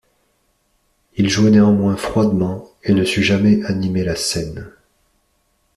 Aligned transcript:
Il 1.15 1.29
jouait 1.29 1.51
néanmoins 1.51 1.95
froidement 1.95 2.67
et 2.81 2.93
ne 2.93 3.03
sut 3.03 3.21
jamais 3.21 3.63
animer 3.67 4.03
la 4.03 4.15
scène. 4.15 4.67